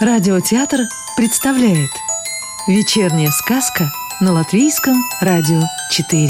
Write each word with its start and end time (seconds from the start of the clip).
Радиотеатр 0.00 0.82
представляет 1.16 1.90
Вечерняя 2.68 3.30
сказка 3.30 3.90
на 4.20 4.32
Латвийском 4.32 4.94
радио 5.20 5.60
4 5.90 6.28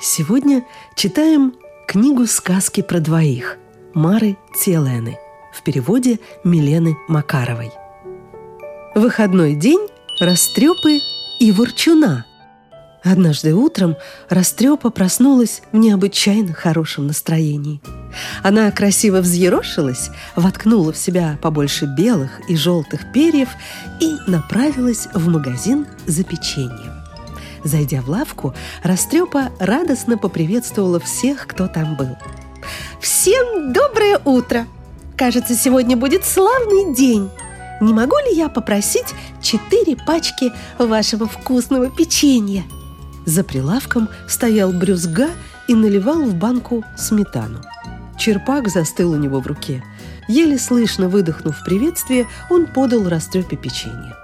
Сегодня 0.00 0.64
читаем 0.96 1.54
книгу 1.86 2.26
сказки 2.26 2.80
про 2.80 2.98
двоих 2.98 3.56
Мары 3.94 4.36
Целены 4.52 5.16
в 5.52 5.62
переводе 5.62 6.18
Милены 6.42 6.96
Макаровой. 7.06 7.70
Выходной 8.96 9.54
день 9.54 9.86
Растрепы 10.20 10.98
и 11.38 11.52
Ворчуна– 11.52 12.26
Однажды 13.04 13.52
утром 13.52 13.96
Растрепа 14.28 14.90
проснулась 14.90 15.62
в 15.72 15.76
необычайно 15.76 16.52
хорошем 16.52 17.08
настроении. 17.08 17.80
Она 18.42 18.70
красиво 18.70 19.20
взъерошилась, 19.20 20.10
воткнула 20.36 20.92
в 20.92 20.96
себя 20.96 21.38
побольше 21.40 21.86
белых 21.86 22.40
и 22.48 22.56
желтых 22.56 23.12
перьев 23.12 23.48
и 24.00 24.16
направилась 24.26 25.08
в 25.14 25.28
магазин 25.28 25.86
за 26.06 26.24
печеньем. 26.24 26.92
Зайдя 27.64 28.02
в 28.02 28.08
лавку, 28.08 28.54
Растрепа 28.82 29.50
радостно 29.60 30.18
поприветствовала 30.18 30.98
всех, 30.98 31.46
кто 31.46 31.68
там 31.68 31.96
был. 31.96 32.16
«Всем 33.00 33.72
доброе 33.72 34.18
утро! 34.24 34.66
Кажется, 35.16 35.54
сегодня 35.54 35.96
будет 35.96 36.24
славный 36.24 36.94
день!» 36.94 37.30
Не 37.82 37.92
могу 37.92 38.16
ли 38.18 38.36
я 38.36 38.48
попросить 38.48 39.12
четыре 39.40 39.96
пачки 39.96 40.52
вашего 40.78 41.26
вкусного 41.26 41.90
печенья?» 41.90 42.62
За 43.26 43.42
прилавком 43.42 44.08
стоял 44.28 44.72
брюзга 44.72 45.30
и 45.66 45.74
наливал 45.74 46.22
в 46.22 46.34
банку 46.36 46.84
сметану. 46.96 47.60
Черпак 48.22 48.68
застыл 48.68 49.10
у 49.10 49.16
него 49.16 49.40
в 49.40 49.48
руке. 49.48 49.82
Еле 50.28 50.56
слышно 50.56 51.08
выдохнув 51.08 51.64
приветствие, 51.64 52.28
он 52.50 52.68
подал 52.68 53.08
Растрепе 53.08 53.56
печенье. 53.56 54.14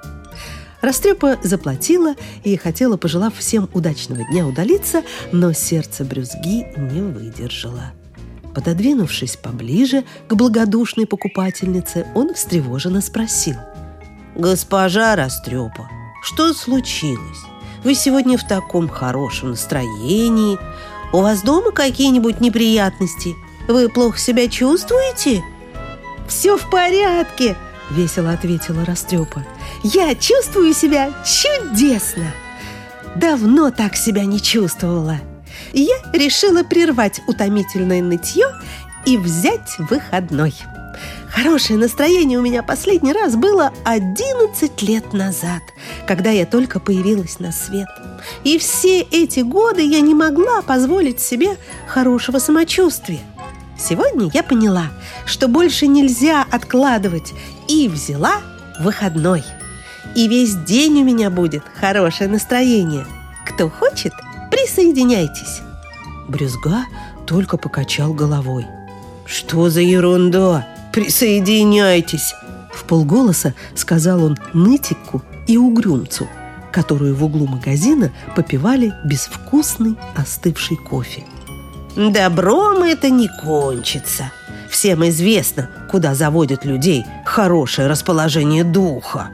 Растрепа 0.81 1.37
заплатила 1.43 2.15
и 2.45 2.57
хотела, 2.57 2.97
пожелав 2.97 3.37
всем 3.37 3.69
удачного 3.75 4.23
дня, 4.31 4.47
удалиться, 4.47 5.03
но 5.33 5.53
сердце 5.53 6.05
брюзги 6.05 6.69
не 6.77 7.01
выдержало. 7.01 7.91
Пододвинувшись 8.55 9.35
поближе 9.35 10.05
к 10.29 10.35
благодушной 10.35 11.09
покупательнице, 11.09 12.07
он 12.15 12.35
встревоженно 12.35 13.01
спросил. 13.01 13.57
«Госпожа 14.37 15.17
Растрепа, 15.17 15.91
что 16.23 16.55
случилось? 16.55 17.41
Вы 17.83 17.97
сегодня 17.97 18.39
в 18.39 18.47
таком 18.47 18.89
хорошем 18.89 19.51
настроении. 19.51 20.57
У 21.13 21.17
вас 21.17 21.43
дома 21.43 21.73
какие-нибудь 21.73 22.41
неприятности? 22.41 23.35
Вы 23.69 23.89
плохо 23.89 24.19
себя 24.19 24.49
чувствуете?» 24.49 25.45
«Все 26.27 26.57
в 26.57 26.69
порядке!»— 26.71 27.57
весело 27.91 28.33
ответила 28.33 28.85
Растрепа. 28.85 29.45
«Я 29.83 30.15
чувствую 30.15 30.75
себя 30.75 31.13
чудесно! 31.25 32.33
Давно 33.15 33.71
так 33.71 33.97
себя 33.97 34.25
не 34.25 34.41
чувствовала. 34.41 35.19
я 35.73 35.97
решила 36.13 36.63
прервать 36.63 37.21
утомительное 37.27 38.03
нытье 38.03 38.47
и 39.07 39.17
взять 39.17 39.77
выходной. 39.79 40.55
Хорошее 41.29 41.79
настроение 41.79 42.39
у 42.39 42.43
меня 42.43 42.63
последний 42.63 43.13
раз 43.13 43.37
было 43.37 43.73
11 43.85 44.83
лет 44.83 45.13
назад, 45.13 45.63
когда 46.07 46.31
я 46.31 46.47
только 46.47 46.81
появилась 46.81 47.39
на 47.39 47.53
свет. 47.53 47.89
И 48.45 48.59
все 48.59 49.01
эти 49.01 49.41
годы 49.41 49.83
я 49.83 50.01
не 50.01 50.15
могла 50.15 50.63
позволить 50.63 51.21
себе 51.21 51.57
хорошего 51.87 52.39
самочувствия. 52.39 53.21
Сегодня 53.79 54.29
я 54.35 54.43
поняла, 54.43 54.89
что 55.25 55.47
больше 55.49 55.87
нельзя 55.87 56.45
откладывать, 56.51 57.33
и 57.69 57.89
взяла 57.89 58.41
выходной. 58.81 59.45
И 60.15 60.27
весь 60.27 60.55
день 60.55 61.03
у 61.03 61.05
меня 61.05 61.31
будет 61.31 61.63
хорошее 61.81 62.29
настроение. 62.29 63.07
Кто 63.47 63.69
хочет, 63.69 64.13
присоединяйтесь. 64.51 65.61
Брюзга 66.29 66.85
только 67.27 67.57
покачал 67.57 68.13
головой. 68.13 68.67
«Что 69.27 69.69
за 69.69 69.81
ерунда? 69.81 70.67
Присоединяйтесь!» 70.93 72.35
В 72.73 72.85
полголоса 72.85 73.55
сказал 73.75 74.25
он 74.25 74.39
нытику 74.55 75.23
и 75.47 75.59
угрюмцу, 75.59 76.27
которую 76.73 77.15
в 77.15 77.25
углу 77.25 77.47
магазина 77.47 78.11
попивали 78.35 78.95
безвкусный 79.05 79.97
остывший 80.17 80.77
кофе. 80.77 81.25
«Добром 81.99 82.85
это 82.85 83.11
не 83.11 83.29
кончится. 83.43 84.31
Всем 84.71 85.05
известно, 85.09 85.69
куда 85.91 86.15
заводят 86.15 86.65
людей 86.65 87.05
хорошее 87.25 87.89
расположение 87.89 88.63
духа». 88.63 89.31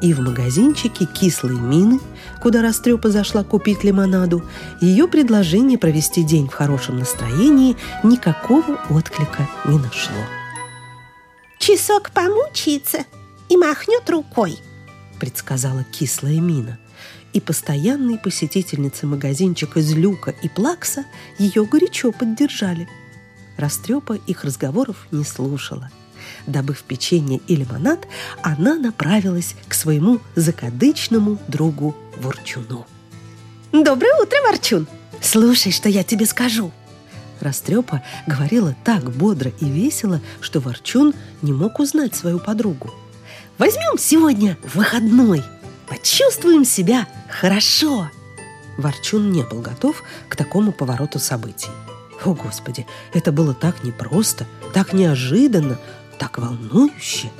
И 0.00 0.12
в 0.12 0.18
магазинчике 0.18 1.04
кислой 1.04 1.54
мины, 1.54 2.00
куда 2.42 2.62
Растрепа 2.62 3.10
зашла 3.10 3.44
купить 3.44 3.84
лимонаду, 3.84 4.42
ее 4.80 5.06
предложение 5.06 5.78
провести 5.78 6.24
день 6.24 6.48
в 6.48 6.52
хорошем 6.52 6.98
настроении 6.98 7.76
никакого 8.02 8.80
отклика 8.90 9.48
не 9.64 9.78
нашло. 9.78 10.18
«Часок 11.60 12.10
помучается 12.10 13.04
и 13.48 13.56
махнет 13.56 14.10
рукой»,— 14.10 14.58
предсказала 15.20 15.84
кислая 15.84 16.40
мина. 16.40 16.76
И 17.38 17.40
постоянные 17.40 18.18
посетительницы 18.18 19.06
магазинчика 19.06 19.80
Злюка 19.80 20.34
и 20.42 20.48
Плакса 20.48 21.04
ее 21.38 21.64
горячо 21.64 22.10
поддержали. 22.10 22.88
Растрепа 23.56 24.14
их 24.14 24.42
разговоров 24.42 25.06
не 25.12 25.22
слушала. 25.22 25.88
Добыв 26.48 26.82
печенье 26.82 27.40
и 27.46 27.54
лимонад, 27.54 28.08
она 28.42 28.74
направилась 28.74 29.54
к 29.68 29.74
своему 29.74 30.18
закадычному 30.34 31.38
другу 31.46 31.94
Ворчуну. 32.16 32.88
«Доброе 33.70 34.20
утро, 34.20 34.36
Ворчун! 34.44 34.88
Слушай, 35.20 35.70
что 35.70 35.88
я 35.88 36.02
тебе 36.02 36.26
скажу!» 36.26 36.72
Растрепа 37.38 38.02
говорила 38.26 38.74
так 38.82 39.12
бодро 39.12 39.52
и 39.60 39.64
весело, 39.66 40.20
что 40.40 40.58
Ворчун 40.58 41.14
не 41.42 41.52
мог 41.52 41.78
узнать 41.78 42.16
свою 42.16 42.40
подругу. 42.40 42.90
Возьмем 43.58 43.96
сегодня 43.96 44.58
выходной. 44.74 45.44
Почувствуем 45.88 46.64
себя 46.64 47.06
хорошо. 47.28 48.10
Ворчун 48.76 49.32
не 49.32 49.42
был 49.42 49.60
готов 49.60 50.02
к 50.28 50.36
такому 50.36 50.72
повороту 50.72 51.18
событий. 51.18 51.70
О, 52.24 52.34
Господи, 52.34 52.86
это 53.12 53.32
было 53.32 53.54
так 53.54 53.84
непросто, 53.84 54.46
так 54.74 54.92
неожиданно, 54.92 55.78
так 56.18 56.38
волнующе. 56.38 57.30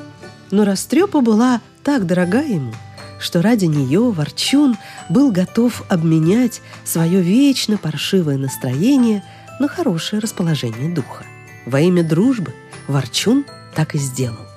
Но 0.51 0.65
Растрепа 0.65 1.21
была 1.21 1.61
так 1.85 2.07
дорога 2.07 2.43
ему, 2.43 2.73
что 3.21 3.43
ради 3.43 3.67
нее 3.67 4.11
Ворчун 4.11 4.77
был 5.09 5.31
готов 5.31 5.83
обменять 5.89 6.63
свое 6.85 7.21
вечно 7.21 7.77
паршивое 7.77 8.39
настроение 8.39 9.23
на 9.61 9.69
хорошее 9.69 10.21
расположение 10.21 10.93
духа. 10.95 11.25
Во 11.67 11.81
имя 11.81 12.03
дружбы 12.03 12.55
Ворчун 12.87 13.45
так 13.75 13.95
и 13.95 13.99
сделал 13.99 14.49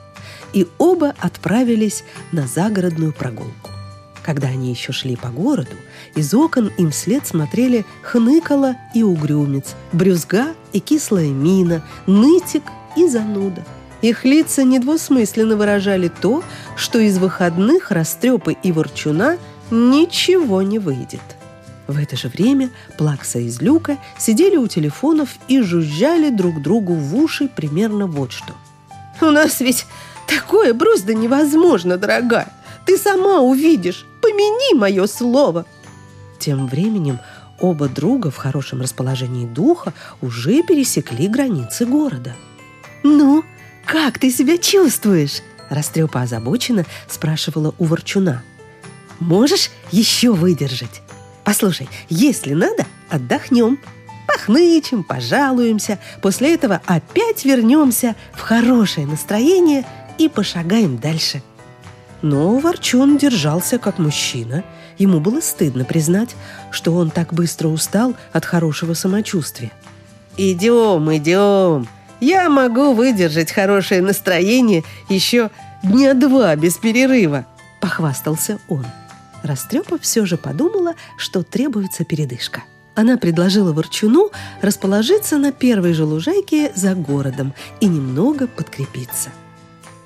и 0.53 0.68
оба 0.78 1.16
отправились 1.19 2.03
на 2.31 2.47
загородную 2.47 3.13
прогулку. 3.13 3.71
Когда 4.24 4.50
они 4.50 4.70
еще 4.70 4.92
шли 4.92 5.16
по 5.16 5.30
городу, 5.30 5.76
из 6.16 6.34
окон 6.34 6.72
им 6.78 6.92
вслед 6.92 7.26
смотрели 7.26 7.86
хныкала 8.04 8.76
и 8.94 9.04
угрюмец, 9.04 9.76
брюзга 9.94 10.54
и 10.74 10.80
кислая 10.80 11.30
мина, 11.30 11.84
нытик 12.06 12.64
и 12.96 13.08
зануда. 13.08 13.64
Их 14.02 14.24
лица 14.26 14.64
недвусмысленно 14.64 15.56
выражали 15.56 16.08
то, 16.08 16.44
что 16.76 17.00
из 17.00 17.18
выходных 17.18 17.92
растрепы 17.92 18.56
и 18.64 18.72
ворчуна 18.72 19.38
ничего 19.70 20.62
не 20.62 20.80
выйдет. 20.80 21.22
В 21.88 21.98
это 21.98 22.16
же 22.16 22.28
время 22.30 22.70
Плакса 22.97 23.40
и 23.40 23.50
Злюка 23.50 23.97
сидели 24.18 24.56
у 24.56 24.68
телефонов 24.68 25.29
и 25.47 25.62
жужжали 25.62 26.29
друг 26.29 26.62
другу 26.62 26.94
в 26.94 27.16
уши 27.16 27.47
примерно 27.47 28.08
вот 28.08 28.32
что. 28.32 28.53
«У 29.20 29.26
нас 29.26 29.59
ведь 29.59 29.85
Такое 30.32 30.73
просто 30.73 31.14
невозможно, 31.14 31.97
дорогая. 31.97 32.47
Ты 32.86 32.98
сама 32.98 33.42
увидишь. 33.42 34.06
Помяни 34.22 34.76
мое 34.76 35.08
слово. 35.08 35.66
Тем 36.40 36.68
временем 36.68 37.20
оба 37.60 37.88
друга 37.88 38.32
в 38.32 38.38
хорошем 38.38 38.82
расположении 38.82 39.46
духа 39.46 39.94
уже 40.22 40.64
пересекли 40.64 41.28
границы 41.28 41.86
города. 41.86 42.36
«Ну, 43.04 43.44
как 43.86 44.20
ты 44.20 44.32
себя 44.32 44.58
чувствуешь?» 44.58 45.42
Растрепа 45.70 46.22
озабоченно 46.22 46.86
спрашивала 47.08 47.74
у 47.78 47.86
Ворчуна. 47.86 48.44
«Можешь 49.20 49.72
еще 49.92 50.32
выдержать? 50.32 51.02
Послушай, 51.44 51.90
если 52.10 52.54
надо, 52.54 52.86
отдохнем. 53.10 53.80
Похнычем, 54.28 55.04
пожалуемся. 55.04 56.00
После 56.22 56.54
этого 56.54 56.82
опять 56.86 57.46
вернемся 57.46 58.16
в 58.34 58.42
хорошее 58.42 59.08
настроение– 59.08 59.86
и 60.22 60.30
пошагаем 60.30 60.98
дальше». 60.98 61.42
Но 62.22 62.58
Ворчун 62.58 63.18
держался 63.18 63.79
как 63.79 63.97
мужчина. 63.97 64.64
Ему 64.97 65.20
было 65.20 65.41
стыдно 65.41 65.85
признать, 65.85 66.35
что 66.70 66.94
он 66.94 67.09
так 67.09 67.34
быстро 67.34 67.68
устал 67.70 68.16
от 68.32 68.46
хорошего 68.46 68.94
самочувствия. 68.94 69.72
«Идем, 70.38 71.14
идем! 71.16 71.88
я 72.22 72.50
могу 72.50 72.94
выдержать 72.94 73.52
хорошее 73.52 74.02
настроение 74.02 74.84
еще 75.09 75.50
дня 75.84 76.14
два 76.14 76.56
без 76.56 76.78
перерыва»,– 76.78 77.46
похвастался 77.82 78.59
он. 78.70 78.85
Растрепа 79.44 79.97
все 79.97 80.26
же 80.26 80.38
подумала, 80.38 80.94
что 81.18 81.44
требуется 81.44 82.06
передышка. 82.06 82.64
Она 82.94 83.18
предложила 83.18 83.73
Ворчуну 83.73 84.29
расположиться 84.62 85.38
на 85.38 85.52
первой 85.52 85.94
же 85.94 86.06
лужайке 86.06 86.72
за 86.76 86.94
городом 86.94 87.53
и 87.79 87.88
немного 87.88 88.47
подкрепиться. 88.47 89.29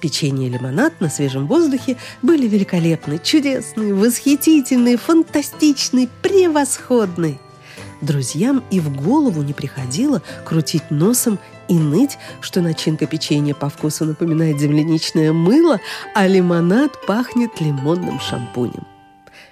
Печенье 0.06 0.50
и 0.50 0.52
лимонад 0.52 1.02
на 1.02 1.10
свежем 1.10 1.48
воздухе 1.48 1.98
были 2.22 2.48
великолепны, 2.48 3.18
чудесные, 3.18 3.92
восхитительные, 3.92 4.98
фантастичные, 4.98 6.10
превосходные. 6.22 7.40
Друзьям 8.02 8.64
и 8.70 8.80
в 8.80 8.96
голову 8.96 9.42
не 9.42 9.54
приходило 9.54 10.22
крутить 10.46 10.92
носом 10.92 11.40
и 11.68 11.74
ныть, 11.74 12.20
что 12.40 12.62
начинка 12.62 13.08
печенья 13.08 13.56
по 13.56 13.68
вкусу 13.68 14.06
напоминает 14.06 14.60
земляничное 14.60 15.34
мыло, 15.34 15.80
а 16.14 16.28
лимонад 16.28 17.04
пахнет 17.08 17.60
лимонным 17.60 18.20
шампунем. 18.20 18.86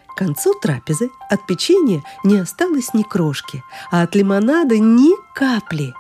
К 0.06 0.16
концу 0.16 0.54
трапезы 0.54 1.10
от 1.32 1.48
печенья 1.48 2.04
не 2.24 2.38
осталось 2.38 2.94
ни 2.94 3.02
крошки, 3.02 3.64
а 3.90 4.04
от 4.04 4.14
лимонада 4.14 4.78
ни 4.78 5.16
капли. 5.34 5.96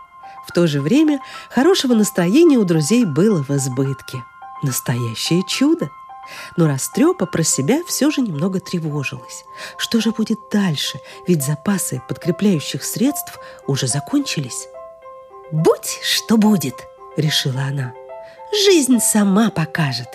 В 0.45 0.51
то 0.51 0.67
же 0.67 0.79
время 0.79 1.21
хорошего 1.50 1.95
настроения 1.95 2.59
у 2.59 2.65
друзей 2.65 3.03
было 3.03 3.41
в 3.41 3.50
избытке. 3.50 4.23
Настоящее 4.63 5.44
чудо! 5.48 5.89
Но 6.56 6.68
Растрепа 6.68 7.25
про 7.25 7.44
себя 7.44 7.83
все 7.86 8.10
же 8.10 8.21
немного 8.21 8.62
тревожилась. 8.62 9.44
Что 9.77 10.00
же 10.00 10.12
будет 10.12 10.39
дальше? 10.51 11.00
Ведь 11.27 11.44
запасы 11.44 12.01
подкрепляющих 12.07 12.83
средств 12.83 13.38
уже 13.68 13.88
закончились. 13.88 14.68
«Будь 15.51 16.00
что 16.01 16.38
будет!»— 16.38 16.75
решила 17.18 17.63
она. 17.63 17.94
«Жизнь 18.65 19.00
сама 19.00 19.51
покажет!» 19.51 20.07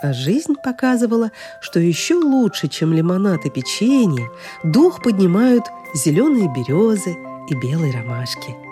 А 0.00 0.12
жизнь 0.12 0.54
показывала, 0.62 1.32
что 1.60 1.80
еще 1.80 2.14
лучше, 2.14 2.68
чем 2.68 2.92
лимонад 2.92 3.44
и 3.46 3.50
печенье, 3.50 4.30
дух 4.62 5.02
поднимают 5.02 5.64
зеленые 5.94 6.48
березы 6.54 7.16
и 7.48 7.54
белые 7.54 7.92
ромашки. 7.92 8.63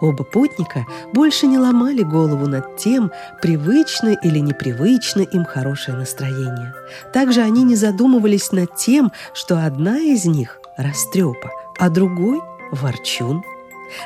Оба 0.00 0.24
путника 0.24 0.86
больше 1.12 1.46
не 1.46 1.58
ломали 1.58 2.02
голову 2.02 2.46
над 2.46 2.76
тем, 2.76 3.10
привычно 3.42 4.16
или 4.22 4.38
непривычно 4.38 5.22
им 5.22 5.44
хорошее 5.44 5.96
настроение. 5.96 6.74
Также 7.12 7.42
они 7.42 7.64
не 7.64 7.76
задумывались 7.76 8.52
над 8.52 8.74
тем, 8.76 9.12
что 9.34 9.64
одна 9.64 9.98
из 9.98 10.24
них– 10.24 10.60
растрепа, 10.76 11.50
а 11.78 11.90
другой– 11.90 12.40
ворчун. 12.72 13.42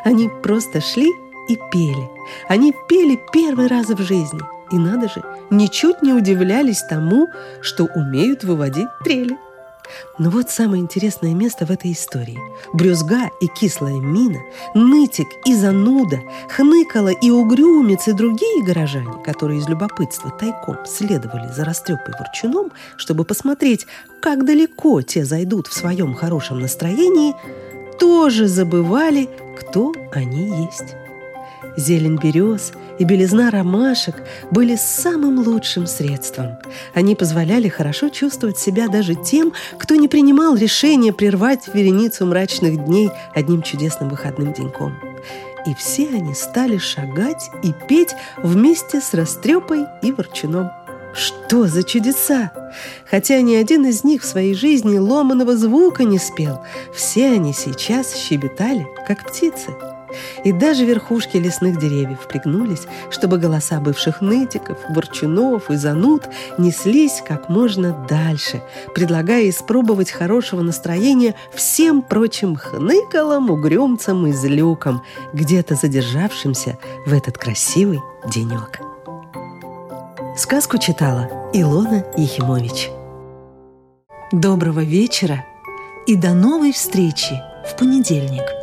Они 0.04 0.30
просто 0.42 0.80
шли 0.80 1.08
и 1.48 1.58
пели. 1.72 2.10
Они 2.48 2.72
пели 2.88 3.20
первый 3.32 3.66
раз 3.66 3.88
в 3.88 4.02
жизни– 4.02 4.40
и 4.72 4.78
надо 4.78 5.06
же, 5.06 5.22
ничуть 5.50 6.02
не 6.02 6.14
удивлялись 6.14 6.82
тому, 6.88 7.28
что 7.60 7.84
умеют 7.84 8.42
выводить 8.42 8.88
трели. 9.04 9.36
Но 10.18 10.30
вот 10.30 10.50
самое 10.50 10.82
интересное 10.82 11.34
место 11.34 11.66
в 11.66 11.70
этой 11.70 11.92
истории. 11.92 12.38
Брюзга 12.72 13.30
и 13.40 13.46
кислая 13.46 13.94
мина, 13.94 14.40
нытик 14.74 15.28
и 15.46 15.54
зануда, 15.54 16.20
хныкала 16.50 17.08
и 17.08 17.30
угрюмец 17.30 18.08
и 18.08 18.12
другие 18.12 18.64
горожане, 18.64 19.22
которые 19.24 19.60
из 19.60 19.68
любопытства 19.68 20.30
тайком 20.30 20.78
следовали 20.86 21.52
за 21.52 21.64
растрепой 21.64 22.14
ворчуном, 22.18 22.72
чтобы 22.96 23.24
посмотреть, 23.24 23.86
как 24.20 24.44
далеко 24.44 25.02
те 25.02 25.24
зайдут 25.24 25.66
в 25.66 25.74
своем 25.74 26.14
хорошем 26.14 26.60
настроении, 26.60 27.34
тоже 27.98 28.48
забывали, 28.48 29.28
кто 29.58 29.92
они 30.12 30.66
есть. 30.66 30.96
Зелень 31.76 32.18
берез 32.18 32.72
и 33.02 33.04
белизна 33.04 33.50
ромашек 33.50 34.14
были 34.52 34.76
самым 34.76 35.40
лучшим 35.40 35.88
средством. 35.88 36.56
Они 36.94 37.16
позволяли 37.16 37.68
хорошо 37.68 38.10
чувствовать 38.10 38.58
себя 38.58 38.86
даже 38.86 39.16
тем, 39.16 39.52
кто 39.76 39.96
не 39.96 40.06
принимал 40.06 40.54
решения 40.54 41.12
прервать 41.12 41.66
вереницу 41.74 42.24
мрачных 42.26 42.84
дней 42.84 43.10
одним 43.34 43.62
чудесным 43.62 44.08
выходным 44.08 44.52
деньком. 44.52 44.96
И 45.66 45.74
все 45.74 46.10
они 46.10 46.32
стали 46.34 46.78
шагать 46.78 47.50
и 47.64 47.72
петь 47.88 48.14
вместе 48.36 49.00
с 49.00 49.14
Растрепой 49.14 49.86
и 50.02 50.12
Ворчуном. 50.12 50.70
Что 51.12 51.66
за 51.66 51.82
чудеса! 51.82 52.52
Хотя 53.10 53.40
ни 53.40 53.56
один 53.56 53.84
из 53.84 54.04
них 54.04 54.22
в 54.22 54.26
своей 54.26 54.54
жизни 54.54 54.96
ломаного 54.96 55.56
звука 55.56 56.04
не 56.04 56.18
спел, 56.18 56.62
все 56.94 57.32
они 57.32 57.52
сейчас 57.52 58.14
щебетали, 58.14 58.86
как 59.08 59.28
птицы– 59.28 59.72
и 60.44 60.52
даже 60.52 60.84
верхушки 60.84 61.36
лесных 61.36 61.78
деревьев 61.78 62.26
пригнулись, 62.28 62.86
чтобы 63.10 63.38
голоса 63.38 63.80
бывших 63.80 64.20
нытиков, 64.20 64.78
ворчунов 64.88 65.70
и 65.70 65.76
зануд 65.76 66.28
неслись 66.58 67.22
как 67.26 67.48
можно 67.48 68.06
дальше, 68.08 68.62
предлагая 68.94 69.48
испробовать 69.48 70.10
хорошего 70.10 70.62
настроения 70.62 71.34
всем 71.52 72.02
прочим 72.02 72.56
хныкалам, 72.56 73.50
угрюмцам 73.50 74.26
и 74.26 74.32
злюкам, 74.32 75.02
где-то 75.32 75.74
задержавшимся 75.74 76.78
в 77.06 77.12
этот 77.12 77.38
красивый 77.38 78.00
денек. 78.26 78.80
Сказку 80.36 80.78
читала 80.78 81.28
Илона 81.52 82.06
Ехимович. 82.16 82.90
Доброго 84.32 84.80
вечера 84.80 85.44
и 86.06 86.16
до 86.16 86.32
новой 86.32 86.72
встречи 86.72 87.38
в 87.68 87.76
понедельник– 87.76 88.44